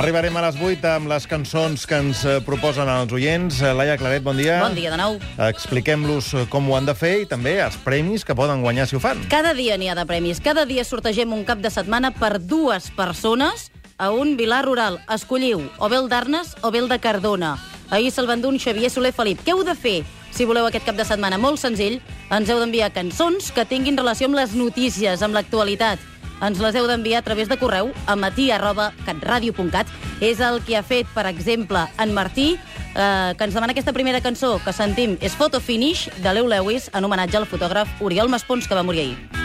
[0.00, 3.58] Arribarem a les 8 amb les cançons que ens eh, proposen els oients.
[3.60, 4.54] Eh, Laia Claret, bon dia.
[4.62, 5.18] Bon dia de nou.
[5.44, 8.96] Expliquem-los eh, com ho han de fer i també els premis que poden guanyar si
[8.96, 9.20] ho fan.
[9.28, 10.40] Cada dia n'hi ha de premis.
[10.40, 13.68] Cada dia sortegem un cap de setmana per dues persones
[14.00, 14.96] a un vilar rural.
[15.12, 17.58] Escolliu o bé el d'Arnes o bé el de Cardona.
[17.92, 19.44] Ahir se'l van dur un Xavier Soler Felip.
[19.44, 19.98] Què heu de fer?
[20.32, 22.00] Si voleu aquest cap de setmana molt senzill,
[22.32, 26.09] ens heu d'enviar cançons que tinguin relació amb les notícies, amb l'actualitat.
[26.40, 29.88] Ens les heu d'enviar a través de correu a matí arroba catradio.cat.
[30.20, 32.54] És el que ha fet, per exemple, en Martí,
[32.94, 36.90] eh, que ens demana aquesta primera cançó que sentim és Photo Finish, de Leo Lewis,
[36.94, 39.39] en homenatge al fotògraf Oriol Maspons, que va morir ahir.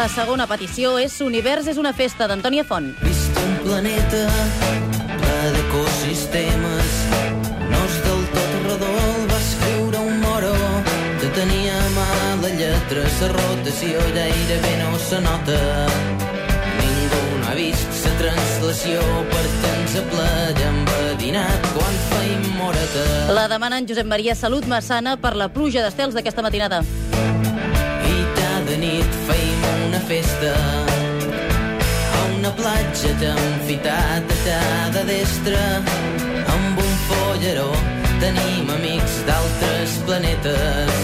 [0.00, 2.86] La segona petició és Univers és una festa, d'Antònia Font.
[3.04, 4.20] Vist un planeta
[5.20, 6.94] ple d'ecosistemes
[7.68, 10.54] no és del tot redó el va escriure un moro
[11.20, 12.06] que tenia mà
[12.40, 15.58] la lletra sa rotació gairebé no se nota
[16.78, 23.04] ningú no ha vist sa translació per temps a playa enverinat quan feim moreta
[23.36, 26.80] La demana en Josep Maria Salut Massana per la pluja d'estels d'aquesta matinada.
[28.14, 29.39] i cada nit feim una
[30.10, 30.54] festa.
[32.16, 35.60] A una platja t'enfitat a cada destra.
[36.54, 37.68] Amb un folleró
[38.22, 40.98] tenim amics d'altres planetes.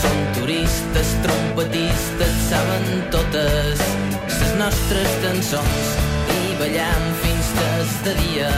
[0.00, 3.86] Som turistes, trompetistes, saben totes
[4.40, 5.94] les nostres cançons.
[6.40, 8.52] I ballam fins des de dia.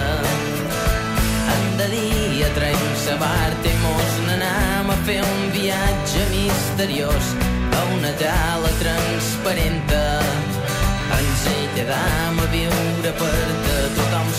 [1.55, 7.35] En de dia traiem sa barca i mos n'anam a fer un viatge misteriós
[7.77, 9.04] a una tala transparenta.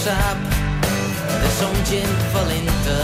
[0.05, 0.37] Sap
[1.41, 2.97] que som gent valenta.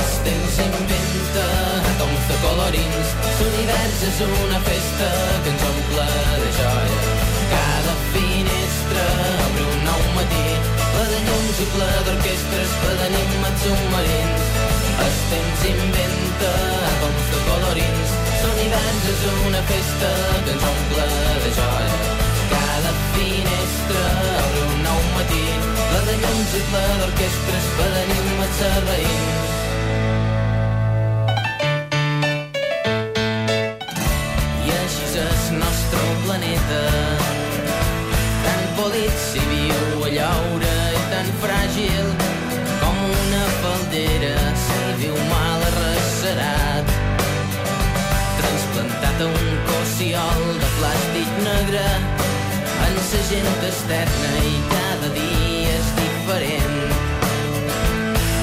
[0.00, 1.46] El temps inventa
[1.92, 5.08] àtoms de colorins, l'univers és una festa
[5.46, 6.06] que ens omple
[6.42, 7.00] de joia.
[7.54, 9.06] Cada finestra
[9.46, 10.44] obre un nou matí,
[10.82, 14.48] ple de llums i ple d'orquestres, ple d'enigmes submarins.
[15.06, 16.52] El temps inventa
[16.92, 21.12] àtoms de colorins, l'univers és una festa que ens omple
[21.46, 21.77] de joia.
[23.88, 25.44] Finestra obre un nou matí,
[25.78, 29.54] ple de llums i ple d'orquestres, ple d'enigmes serraïns.
[34.66, 36.82] I així és nostre planeta
[38.44, 42.17] tan polit si viu a llaure i tan fràgil
[53.28, 56.78] gent externa i cada dia és diferent.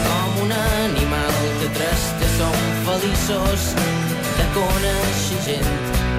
[0.06, 2.60] Com un animal que tres que som
[2.90, 3.66] feliços
[4.38, 5.74] de conèixer gent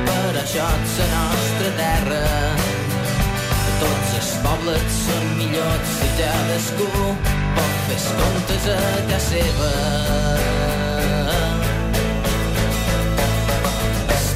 [0.08, 2.20] per això és la nostra terra.
[3.84, 6.90] Tots els pobles són millors si cadascú
[7.60, 10.95] pot fer comptes a casa seva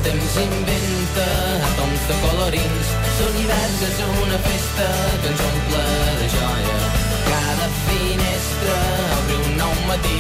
[0.05, 1.27] temps inventa
[1.71, 2.93] àtoms de colorins.
[3.21, 4.87] L'univers és una festa
[5.23, 5.83] que ens omple
[6.21, 6.79] de joia.
[7.27, 8.79] Cada finestra
[9.19, 10.17] obre un nou matí,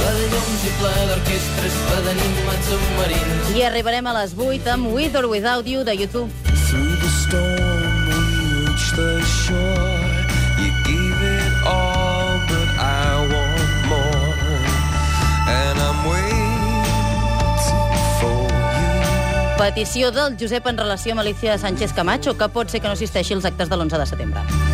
[0.00, 3.50] ple de llums i ple d'orquestres, ple d'enigmes submarins.
[3.56, 6.30] I arribarem a les 8 amb With or Without You de YouTube.
[6.68, 8.22] Through the storm, we
[8.68, 9.10] reach the
[9.42, 9.93] shore.
[19.58, 23.38] Petició del Josep en relació amb Alicia Sánchez Camacho, que pot ser que no assisteixi
[23.38, 24.73] als actes de l'11 de setembre.